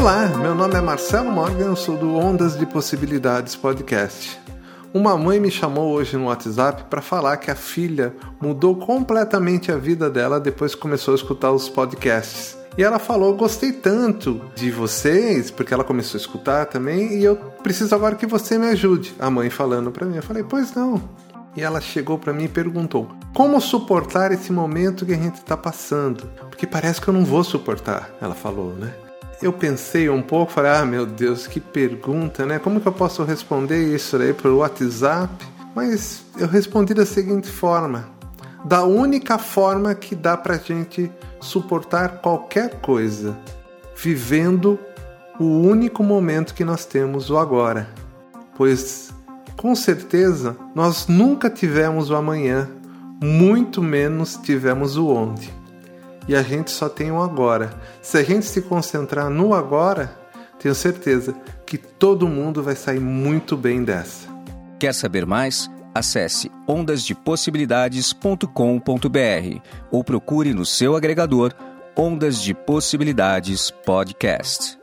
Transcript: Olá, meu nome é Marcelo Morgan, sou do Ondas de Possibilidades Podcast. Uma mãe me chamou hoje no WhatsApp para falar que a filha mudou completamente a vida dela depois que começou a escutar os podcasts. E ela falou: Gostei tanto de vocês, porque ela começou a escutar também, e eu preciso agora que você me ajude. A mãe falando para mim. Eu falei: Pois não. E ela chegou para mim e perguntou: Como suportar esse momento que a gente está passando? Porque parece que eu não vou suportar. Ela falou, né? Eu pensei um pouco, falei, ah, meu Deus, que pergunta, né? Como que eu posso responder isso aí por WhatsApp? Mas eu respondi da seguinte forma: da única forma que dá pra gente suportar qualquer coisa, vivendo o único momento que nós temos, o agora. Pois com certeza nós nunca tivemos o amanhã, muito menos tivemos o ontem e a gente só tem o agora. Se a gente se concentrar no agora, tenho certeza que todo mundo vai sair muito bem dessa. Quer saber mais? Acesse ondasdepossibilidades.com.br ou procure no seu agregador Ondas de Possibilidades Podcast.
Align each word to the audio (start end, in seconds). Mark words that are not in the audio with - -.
Olá, 0.00 0.28
meu 0.28 0.54
nome 0.54 0.74
é 0.74 0.80
Marcelo 0.80 1.30
Morgan, 1.30 1.76
sou 1.76 1.94
do 1.94 2.16
Ondas 2.16 2.58
de 2.58 2.64
Possibilidades 2.64 3.54
Podcast. 3.54 4.40
Uma 4.94 5.14
mãe 5.14 5.38
me 5.38 5.50
chamou 5.50 5.92
hoje 5.92 6.16
no 6.16 6.28
WhatsApp 6.28 6.84
para 6.84 7.02
falar 7.02 7.36
que 7.36 7.50
a 7.50 7.54
filha 7.54 8.16
mudou 8.40 8.76
completamente 8.76 9.70
a 9.70 9.76
vida 9.76 10.08
dela 10.08 10.40
depois 10.40 10.74
que 10.74 10.80
começou 10.80 11.12
a 11.12 11.16
escutar 11.16 11.52
os 11.52 11.68
podcasts. 11.68 12.56
E 12.78 12.82
ela 12.82 12.98
falou: 12.98 13.36
Gostei 13.36 13.72
tanto 13.72 14.40
de 14.54 14.70
vocês, 14.70 15.50
porque 15.50 15.74
ela 15.74 15.84
começou 15.84 16.16
a 16.16 16.22
escutar 16.22 16.64
também, 16.64 17.18
e 17.18 17.22
eu 17.22 17.36
preciso 17.62 17.94
agora 17.94 18.16
que 18.16 18.26
você 18.26 18.56
me 18.56 18.68
ajude. 18.68 19.14
A 19.18 19.28
mãe 19.28 19.50
falando 19.50 19.90
para 19.90 20.06
mim. 20.06 20.16
Eu 20.16 20.22
falei: 20.22 20.42
Pois 20.42 20.74
não. 20.74 21.10
E 21.54 21.60
ela 21.60 21.78
chegou 21.78 22.18
para 22.18 22.32
mim 22.32 22.44
e 22.44 22.48
perguntou: 22.48 23.06
Como 23.34 23.60
suportar 23.60 24.32
esse 24.32 24.50
momento 24.50 25.04
que 25.04 25.12
a 25.12 25.18
gente 25.18 25.34
está 25.34 25.58
passando? 25.58 26.26
Porque 26.48 26.66
parece 26.66 27.02
que 27.02 27.08
eu 27.08 27.12
não 27.12 27.22
vou 27.26 27.44
suportar. 27.44 28.08
Ela 28.18 28.34
falou, 28.34 28.72
né? 28.72 28.94
Eu 29.42 29.52
pensei 29.52 30.10
um 30.10 30.20
pouco, 30.20 30.52
falei, 30.52 30.72
ah, 30.72 30.84
meu 30.84 31.06
Deus, 31.06 31.46
que 31.46 31.60
pergunta, 31.60 32.44
né? 32.44 32.58
Como 32.58 32.80
que 32.80 32.86
eu 32.86 32.92
posso 32.92 33.24
responder 33.24 33.94
isso 33.94 34.16
aí 34.16 34.34
por 34.34 34.50
WhatsApp? 34.50 35.32
Mas 35.74 36.22
eu 36.38 36.46
respondi 36.46 36.92
da 36.92 37.06
seguinte 37.06 37.48
forma: 37.48 38.08
da 38.64 38.84
única 38.84 39.38
forma 39.38 39.94
que 39.94 40.14
dá 40.14 40.36
pra 40.36 40.58
gente 40.58 41.10
suportar 41.40 42.20
qualquer 42.20 42.80
coisa, 42.80 43.36
vivendo 43.96 44.78
o 45.38 45.60
único 45.60 46.02
momento 46.02 46.52
que 46.52 46.64
nós 46.64 46.84
temos, 46.84 47.30
o 47.30 47.38
agora. 47.38 47.88
Pois 48.56 49.10
com 49.56 49.74
certeza 49.74 50.56
nós 50.74 51.06
nunca 51.06 51.48
tivemos 51.48 52.10
o 52.10 52.14
amanhã, 52.14 52.68
muito 53.22 53.82
menos 53.82 54.36
tivemos 54.36 54.96
o 54.98 55.08
ontem 55.08 55.59
e 56.30 56.36
a 56.36 56.42
gente 56.42 56.70
só 56.70 56.88
tem 56.88 57.10
o 57.10 57.20
agora. 57.20 57.70
Se 58.00 58.16
a 58.16 58.22
gente 58.22 58.46
se 58.46 58.62
concentrar 58.62 59.28
no 59.28 59.52
agora, 59.52 60.16
tenho 60.60 60.76
certeza 60.76 61.34
que 61.66 61.76
todo 61.76 62.28
mundo 62.28 62.62
vai 62.62 62.76
sair 62.76 63.00
muito 63.00 63.56
bem 63.56 63.82
dessa. 63.82 64.28
Quer 64.78 64.94
saber 64.94 65.26
mais? 65.26 65.68
Acesse 65.92 66.48
ondasdepossibilidades.com.br 66.68 69.60
ou 69.90 70.04
procure 70.04 70.54
no 70.54 70.64
seu 70.64 70.94
agregador 70.94 71.52
Ondas 71.96 72.40
de 72.40 72.54
Possibilidades 72.54 73.72
Podcast. 73.72 74.79